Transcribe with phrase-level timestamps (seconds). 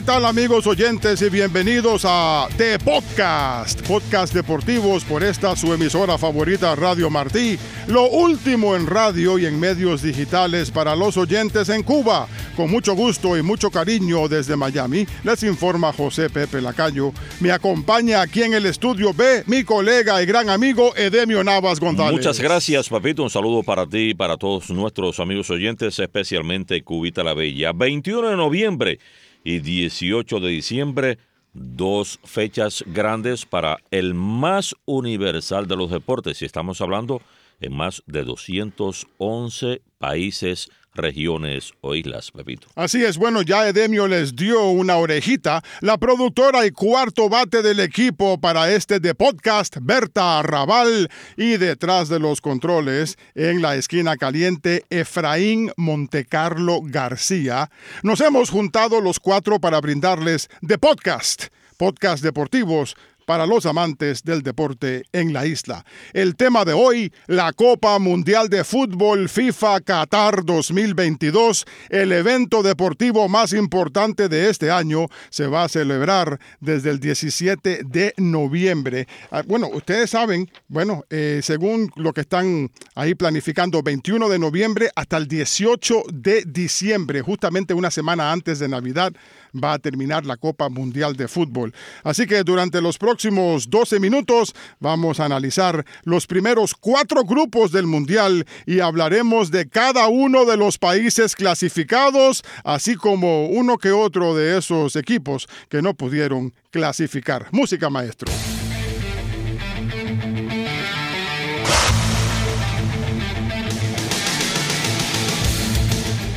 [0.00, 6.16] ¿Qué tal amigos oyentes y bienvenidos a The Podcast, podcast deportivos por esta su emisora
[6.16, 11.82] favorita Radio Martí, lo último en radio y en medios digitales para los oyentes en
[11.82, 12.28] Cuba.
[12.56, 17.12] Con mucho gusto y mucho cariño desde Miami, les informa José Pepe Lacayo.
[17.40, 22.12] Me acompaña aquí en el estudio B mi colega y gran amigo Edemio Navas González.
[22.12, 23.22] Muchas gracias, papito.
[23.22, 27.74] Un saludo para ti y para todos nuestros amigos oyentes, especialmente Cubita la Bella.
[27.74, 28.98] 21 de noviembre
[29.44, 31.18] y 18 de diciembre,
[31.52, 36.42] dos fechas grandes para el más universal de los deportes.
[36.42, 37.20] Y estamos hablando
[37.60, 42.68] en más de 211 países regiones o islas, Pepito.
[42.74, 45.62] Así es, bueno, ya Edemio les dio una orejita.
[45.80, 52.08] La productora y cuarto bate del equipo para este de podcast, Berta Arrabal, y detrás
[52.08, 57.70] de los controles, en la esquina caliente, Efraín Montecarlo García.
[58.02, 62.96] Nos hemos juntado los cuatro para brindarles de podcast, podcast deportivos
[63.30, 65.84] para los amantes del deporte en la isla.
[66.12, 73.28] El tema de hoy, la Copa Mundial de Fútbol FIFA Qatar 2022, el evento deportivo
[73.28, 79.06] más importante de este año, se va a celebrar desde el 17 de noviembre.
[79.30, 84.90] Ah, bueno, ustedes saben, bueno, eh, según lo que están ahí planificando, 21 de noviembre
[84.96, 89.12] hasta el 18 de diciembre, justamente una semana antes de Navidad
[89.52, 91.72] va a terminar la Copa Mundial de Fútbol.
[92.02, 97.86] Así que durante los próximos 12 minutos vamos a analizar los primeros cuatro grupos del
[97.86, 104.34] Mundial y hablaremos de cada uno de los países clasificados, así como uno que otro
[104.34, 107.48] de esos equipos que no pudieron clasificar.
[107.52, 108.32] Música maestro.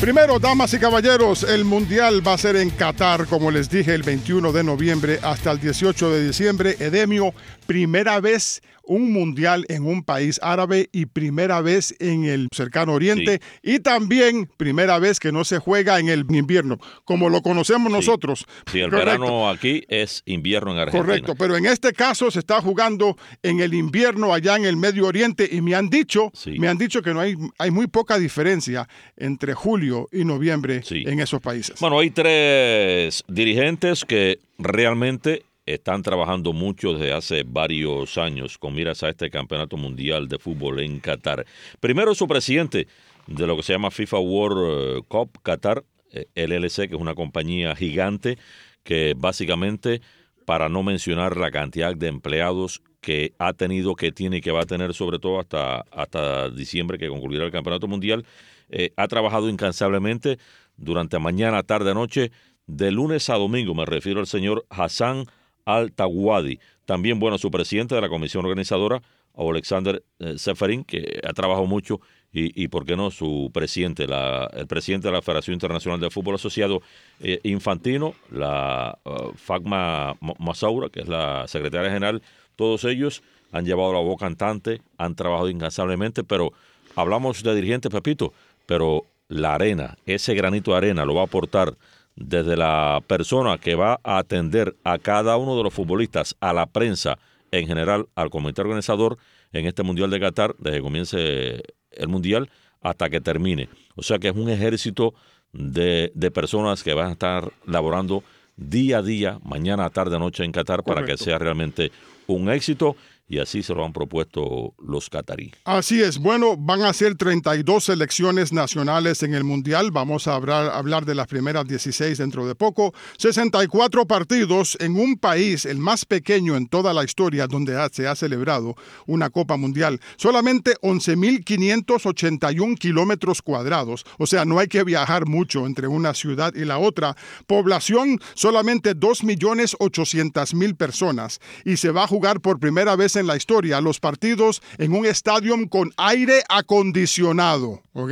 [0.04, 4.04] Primero, damas y caballeros, el Mundial va a ser en Qatar, como les dije, el
[4.04, 6.76] 21 de noviembre hasta el 18 de diciembre.
[6.78, 7.34] Edemio,
[7.68, 13.42] primera vez un mundial en un país árabe y primera vez en el cercano oriente
[13.62, 18.46] y también primera vez que no se juega en el invierno, como lo conocemos nosotros.
[18.72, 21.06] Sí, el verano aquí es invierno en Argentina.
[21.06, 25.08] Correcto, pero en este caso se está jugando en el invierno allá en el Medio
[25.08, 28.88] Oriente y me han dicho, me han dicho que no hay, hay muy poca diferencia
[29.18, 31.80] entre julio y noviembre en esos países.
[31.80, 39.04] Bueno, hay tres dirigentes que realmente están trabajando mucho desde hace varios años con miras
[39.04, 41.46] a este campeonato mundial de fútbol en Qatar.
[41.80, 42.88] Primero su presidente
[43.28, 47.16] de lo que se llama FIFA World eh, Cup Qatar, eh, LLC, que es una
[47.16, 48.38] compañía gigante
[48.84, 50.02] que básicamente,
[50.46, 54.62] para no mencionar la cantidad de empleados que ha tenido, que tiene y que va
[54.62, 58.26] a tener sobre todo hasta, hasta diciembre que concluirá el campeonato mundial,
[58.70, 60.38] eh, ha trabajado incansablemente
[60.76, 62.32] durante mañana, tarde, noche,
[62.68, 63.74] de lunes a domingo.
[63.74, 65.28] Me refiero al señor Hassan
[65.66, 66.60] al-Tawadi.
[66.86, 69.02] También, bueno, su presidente de la comisión organizadora,
[69.36, 72.00] Alexander eh, Seferin, que ha trabajado mucho,
[72.32, 76.10] y, y, por qué no, su presidente, la, el presidente de la Federación Internacional de
[76.10, 76.82] Fútbol Asociado
[77.20, 82.24] eh, Infantino, la uh, Fagma Masaura, que es la secretaria general,
[82.56, 86.54] todos ellos han llevado la voz cantante, han trabajado incansablemente, pero
[86.96, 88.34] hablamos de dirigentes, Pepito,
[88.66, 91.76] pero la arena, ese granito de arena lo va a aportar
[92.16, 96.66] desde la persona que va a atender a cada uno de los futbolistas, a la
[96.66, 97.18] prensa
[97.52, 99.18] en general, al comité organizador
[99.52, 102.50] en este Mundial de Qatar, desde que comience el Mundial
[102.82, 103.70] hasta que termine.
[103.96, 105.14] O sea que es un ejército
[105.54, 108.24] de, de personas que van a estar laborando
[108.56, 111.92] día a día, mañana, tarde, noche en Qatar, para que sea realmente
[112.28, 112.96] un éxito
[113.34, 115.52] y así se lo han propuesto los catarí.
[115.66, 120.70] Así es, bueno, van a ser 32 selecciones nacionales en el Mundial, vamos a hablar,
[120.70, 126.06] hablar de las primeras 16 dentro de poco, 64 partidos en un país, el más
[126.06, 128.76] pequeño en toda la historia donde se ha celebrado
[129.08, 135.88] una Copa Mundial, solamente 11.581 kilómetros cuadrados, o sea, no hay que viajar mucho entre
[135.88, 137.16] una ciudad y la otra,
[137.48, 141.40] población solamente 2.800.000 personas.
[141.66, 145.06] Y se va a jugar por primera vez en la historia los partidos en un
[145.06, 147.82] estadio con aire acondicionado.
[147.94, 148.12] ¿Ok?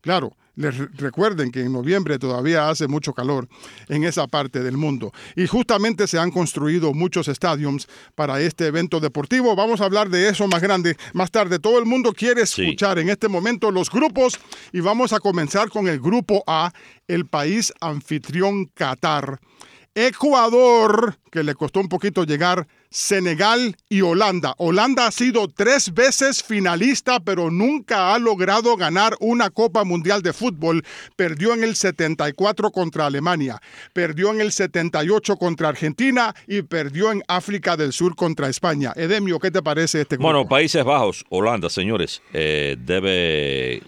[0.00, 0.36] Claro.
[0.56, 3.48] Les recuerden que en noviembre todavía hace mucho calor
[3.88, 5.12] en esa parte del mundo.
[5.34, 9.56] Y justamente se han construido muchos estadios para este evento deportivo.
[9.56, 11.58] Vamos a hablar de eso más grande más tarde.
[11.58, 14.38] Todo el mundo quiere escuchar en este momento los grupos
[14.72, 16.72] y vamos a comenzar con el grupo A,
[17.08, 19.40] el país anfitrión Qatar.
[19.96, 24.54] Ecuador, que le costó un poquito llegar, Senegal y Holanda.
[24.56, 30.32] Holanda ha sido tres veces finalista, pero nunca ha logrado ganar una Copa Mundial de
[30.32, 30.84] Fútbol.
[31.16, 33.60] Perdió en el 74 contra Alemania,
[33.92, 38.92] perdió en el 78 contra Argentina y perdió en África del Sur contra España.
[38.94, 40.32] Edemio, ¿qué te parece este grupo?
[40.32, 43.82] Bueno, Países Bajos, Holanda, señores, eh, debe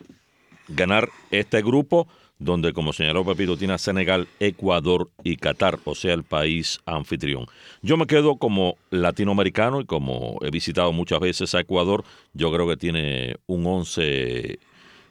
[0.67, 6.13] ganar este grupo donde, como señaló Pepito, tiene a Senegal, Ecuador y Qatar, o sea,
[6.13, 7.47] el país anfitrión.
[7.83, 12.05] Yo me quedo como latinoamericano y como he visitado muchas veces a Ecuador,
[12.35, 14.59] yo creo que tiene un 11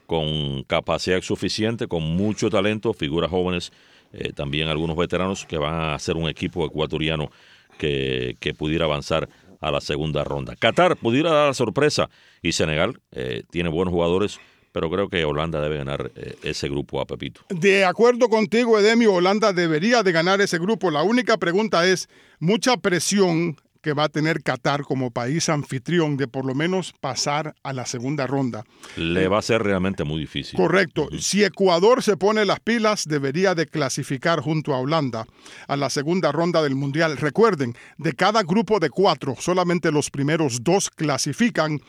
[0.05, 3.71] con capacidad suficiente, con mucho talento, figuras jóvenes,
[4.13, 7.31] eh, también algunos veteranos que van a ser un equipo ecuatoriano
[7.77, 9.27] que, pudiera avanzar
[9.59, 10.55] a la segunda ronda.
[10.55, 12.09] Qatar pudiera dar la sorpresa
[12.41, 14.39] y Senegal eh, tiene buenos jugadores
[14.75, 17.39] pero creo que Holanda debe ganar eh, ese grupo a Pepito.
[17.47, 20.91] De acuerdo contigo, Edemio, Holanda debería de ganar ese grupo.
[20.91, 26.27] La única pregunta es, mucha presión que va a tener Qatar como país anfitrión de
[26.27, 28.65] por lo menos pasar a la segunda ronda.
[28.97, 30.57] Le va a ser realmente muy difícil.
[30.57, 31.07] Correcto.
[31.19, 35.25] Si Ecuador se pone las pilas, debería de clasificar junto a Holanda
[35.69, 37.15] a la segunda ronda del Mundial.
[37.15, 41.79] Recuerden, de cada grupo de cuatro, solamente los primeros dos clasifican.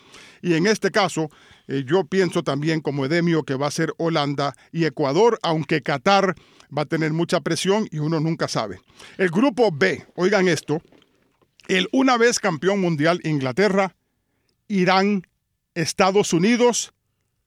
[0.43, 1.31] Y en este caso,
[1.69, 6.35] eh, yo pienso también como Edemio que va a ser Holanda y Ecuador, aunque Qatar
[6.77, 8.81] va a tener mucha presión y uno nunca sabe.
[9.19, 10.81] El grupo B, oigan esto,
[11.69, 13.97] el una vez campeón mundial Inglaterra,
[14.69, 15.27] Irán,
[15.75, 16.93] Estados Unidos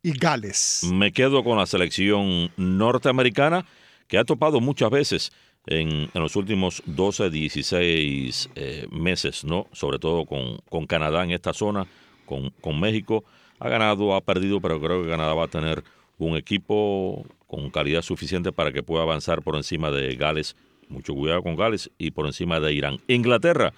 [0.04, 0.82] y Gales.
[0.92, 3.66] Me quedo con la selección norteamericana
[4.08, 5.32] que ha topado muchas veces
[5.66, 9.68] en, los últimos 12, 16 eh, meses, ¿no?
[9.72, 11.88] Sobre todo con, con Canadá en esta zona,
[12.26, 13.24] con, con México
[13.60, 15.84] ha ganado, ha perdido, pero creo que Canadá va a tener
[16.18, 20.56] un equipo con calidad suficiente para que pueda avanzar por encima de Gales.
[20.88, 22.98] Mucho cuidado con Gales y por encima de Irán.
[23.08, 23.74] Inglaterra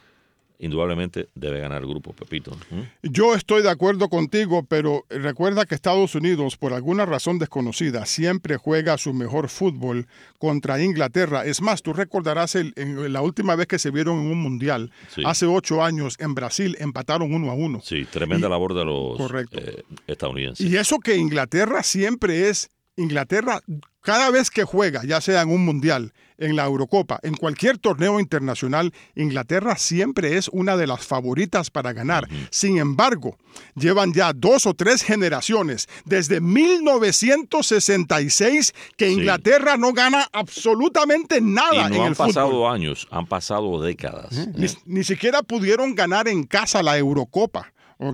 [0.61, 2.55] indudablemente debe ganar el grupo, Pepito.
[3.01, 8.57] Yo estoy de acuerdo contigo, pero recuerda que Estados Unidos, por alguna razón desconocida, siempre
[8.57, 11.45] juega su mejor fútbol contra Inglaterra.
[11.45, 14.91] Es más, tú recordarás el, en la última vez que se vieron en un mundial,
[15.25, 17.81] hace ocho años, en Brasil, empataron uno a uno.
[17.83, 19.19] Sí, tremenda labor de los
[19.51, 20.65] eh, estadounidenses.
[20.65, 23.61] Y eso que Inglaterra siempre es Inglaterra,
[24.01, 28.19] cada vez que juega, ya sea en un mundial, en la Eurocopa, en cualquier torneo
[28.19, 32.27] internacional, Inglaterra siempre es una de las favoritas para ganar.
[32.49, 33.37] Sin embargo,
[33.75, 41.95] llevan ya dos o tres generaciones, desde 1966, que Inglaterra no gana absolutamente nada no
[41.95, 44.31] en han pasado años, han pasado décadas.
[44.55, 47.71] Ni, ni, siquiera pudieron ganar en casa la Eurocopa.
[47.99, 48.13] no,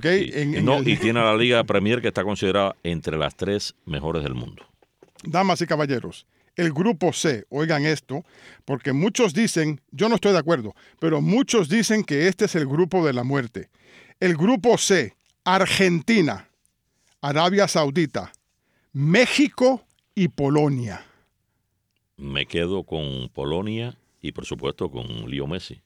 [0.84, 4.64] y tiene a la Liga Premier que está considerada entre las tres mejores del mundo.
[5.24, 6.26] Damas y caballeros,
[6.58, 8.26] el grupo C, oigan esto,
[8.66, 12.66] porque muchos dicen, yo no estoy de acuerdo, pero muchos dicen que este es el
[12.66, 13.70] grupo de la muerte.
[14.20, 16.50] El grupo C, Argentina,
[17.22, 18.32] Arabia Saudita,
[18.92, 19.86] México
[20.16, 21.06] y Polonia.
[22.18, 25.82] Me quedo con Polonia y por supuesto con Leo Messi.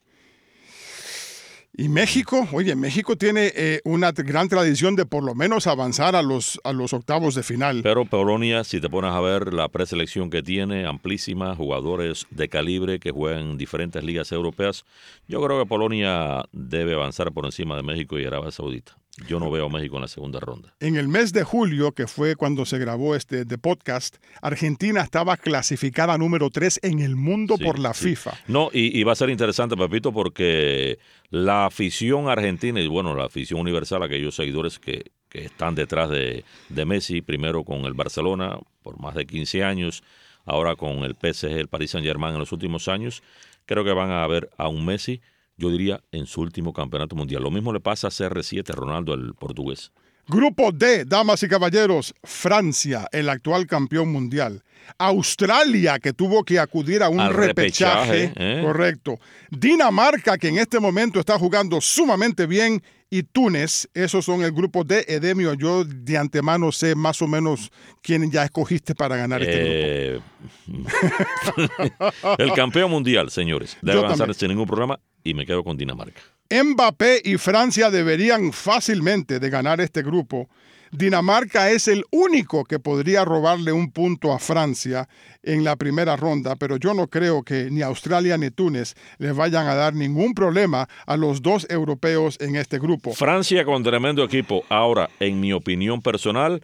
[1.74, 6.22] Y México, oye, México tiene eh, una gran tradición de por lo menos avanzar a
[6.22, 7.80] los, a los octavos de final.
[7.82, 13.00] Pero Polonia, si te pones a ver la preselección que tiene, amplísima, jugadores de calibre
[13.00, 14.84] que juegan en diferentes ligas europeas,
[15.30, 19.01] yo creo que Polonia debe avanzar por encima de México y Arabia Saudita.
[19.28, 20.74] Yo no veo a México en la segunda ronda.
[20.80, 26.18] En el mes de julio, que fue cuando se grabó este podcast, Argentina estaba clasificada
[26.18, 28.32] número 3 en el mundo por la FIFA.
[28.48, 30.98] No, y, va a ser interesante, Pepito, porque
[31.30, 36.86] la afición argentina y bueno, la afición universal, aquellos seguidores que, están detrás de, de,
[36.86, 40.04] Messi, primero con el Barcelona por más de 15 años,
[40.46, 43.24] ahora con el PSG, el Paris Saint Germain en los últimos años,
[43.66, 45.22] creo que van a ver a un Messi
[45.62, 47.44] yo diría, en su último campeonato mundial.
[47.44, 49.92] Lo mismo le pasa a CR7, Ronaldo, el portugués.
[50.28, 54.64] Grupo D, damas y caballeros, Francia, el actual campeón mundial.
[54.98, 58.62] Australia, que tuvo que acudir a un repechaje, ¿eh?
[58.64, 59.20] correcto.
[59.50, 62.82] Dinamarca, que en este momento está jugando sumamente bien.
[63.14, 65.04] Y Túnez, esos son el grupo D.
[65.08, 67.70] Edemio, yo de antemano sé más o menos
[68.02, 70.26] quién ya escogiste para ganar este grupo.
[70.70, 73.78] Eh, el campeón mundial, señores.
[73.82, 76.22] Debe avanzar sin ningún problema y me quedo con Dinamarca.
[76.52, 80.50] Mbappé y Francia deberían fácilmente de ganar este grupo.
[80.92, 85.08] Dinamarca es el único que podría robarle un punto a Francia
[85.42, 89.68] en la primera ronda, pero yo no creo que ni Australia ni Túnez les vayan
[89.68, 93.14] a dar ningún problema a los dos europeos en este grupo.
[93.14, 94.66] Francia con tremendo equipo.
[94.68, 96.62] Ahora, en mi opinión personal,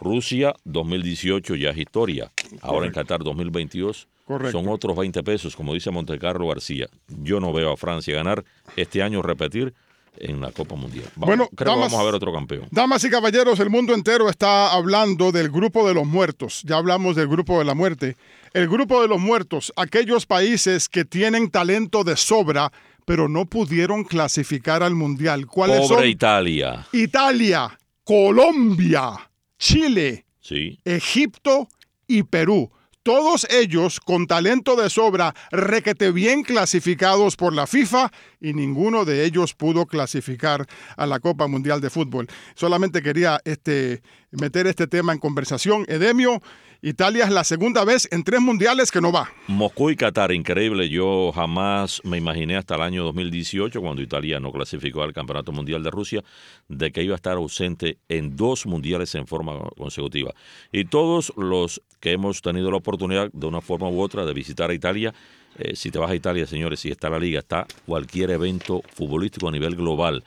[0.00, 2.32] Rusia 2018 ya es historia.
[2.62, 4.08] Ahora en Qatar 2022
[4.50, 6.88] son otros 20 pesos, como dice Montecarlo García.
[7.08, 8.44] Yo no veo a Francia ganar
[8.76, 9.72] este año, repetir
[10.18, 11.06] en la Copa Mundial.
[11.16, 12.66] bueno, creo que vamos a ver otro campeón.
[12.70, 16.62] Damas y caballeros, el mundo entero está hablando del grupo de los muertos.
[16.64, 18.16] Ya hablamos del grupo de la muerte.
[18.52, 22.72] El grupo de los muertos, aquellos países que tienen talento de sobra,
[23.04, 25.46] pero no pudieron clasificar al Mundial.
[25.46, 26.86] ¿Cuáles Pobre Italia.
[26.92, 30.78] Italia, Colombia, Chile, sí.
[30.84, 31.68] Egipto
[32.08, 32.70] y Perú.
[33.06, 38.10] Todos ellos con talento de sobra, requete bien clasificados por la FIFA
[38.40, 42.26] y ninguno de ellos pudo clasificar a la Copa Mundial de Fútbol.
[42.56, 45.84] Solamente quería este, meter este tema en conversación.
[45.86, 46.42] Edemio,
[46.82, 49.30] Italia es la segunda vez en tres mundiales que no va.
[49.46, 50.88] Moscú y Qatar, increíble.
[50.88, 55.82] Yo jamás me imaginé hasta el año 2018, cuando Italia no clasificó al Campeonato Mundial
[55.82, 56.22] de Rusia,
[56.68, 60.34] de que iba a estar ausente en dos mundiales en forma consecutiva.
[60.70, 64.70] Y todos los que hemos tenido la oportunidad, de una forma u otra, de visitar
[64.70, 65.14] a Italia,
[65.58, 69.48] eh, si te vas a Italia, señores, si está la liga, está cualquier evento futbolístico
[69.48, 70.22] a nivel global.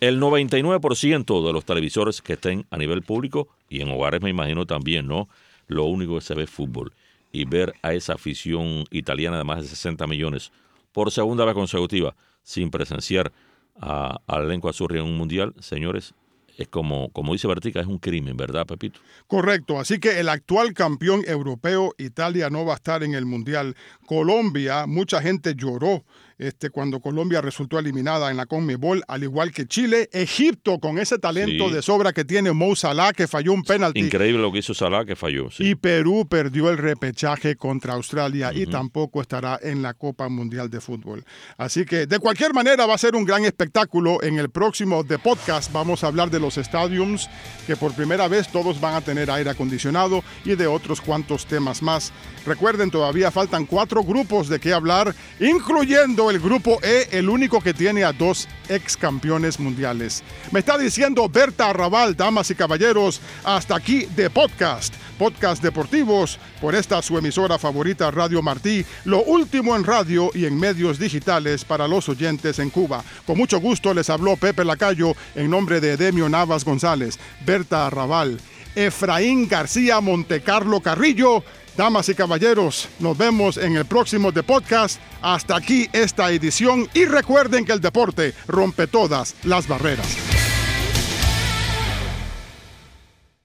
[0.00, 4.66] El 99% de los televisores que estén a nivel público y en hogares me imagino
[4.66, 5.28] también, ¿no?
[5.66, 6.92] Lo único que se ve es fútbol.
[7.32, 10.52] Y ver a esa afición italiana de más de 60 millones
[10.92, 13.32] por segunda vez consecutiva sin presenciar
[13.80, 16.14] al elenco azul en un mundial, señores,
[16.56, 19.00] es como, como dice Bertica, es un crimen, ¿verdad, Pepito?
[19.26, 23.74] Correcto, así que el actual campeón europeo, Italia, no va a estar en el Mundial.
[24.06, 26.04] Colombia, mucha gente lloró
[26.38, 30.08] este, cuando Colombia resultó eliminada en la CONMEBOL, al igual que Chile.
[30.12, 34.00] Egipto, con ese talento de sobra que tiene Mo Salah, que falló un penalti.
[34.00, 35.48] Increíble lo que hizo Salah, que falló.
[35.58, 40.80] Y Perú perdió el repechaje contra Australia y tampoco estará en la Copa Mundial de
[40.80, 41.24] Fútbol.
[41.56, 44.22] Así que, de cualquier manera, va a ser un gran espectáculo.
[44.22, 47.28] En el próximo The Podcast vamos a hablar de los stadiums,
[47.66, 51.82] que por primera vez todos van a tener aire acondicionado y de otros cuantos temas
[51.82, 52.12] más.
[52.46, 57.74] Recuerden, todavía faltan cuatro grupos de qué hablar, incluyendo el grupo E, el único que
[57.74, 60.22] tiene a dos ex campeones mundiales.
[60.50, 66.74] Me está diciendo Berta Arrabal, damas y caballeros, hasta aquí de podcast, podcast deportivos, por
[66.74, 71.88] esta su emisora favorita Radio Martí, lo último en radio y en medios digitales para
[71.88, 73.04] los oyentes en Cuba.
[73.26, 78.40] Con mucho gusto les habló Pepe Lacayo en nombre de Edemio Navas González, Berta Arrabal,
[78.74, 81.44] Efraín García Montecarlo Carrillo,
[81.76, 85.00] Damas y caballeros, nos vemos en el próximo de podcast.
[85.20, 90.23] Hasta aquí esta edición y recuerden que el deporte rompe todas las barreras.